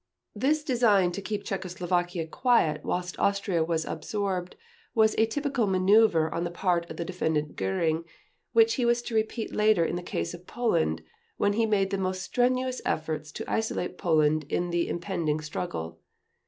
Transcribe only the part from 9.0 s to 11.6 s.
to repeat later in the case of Poland, when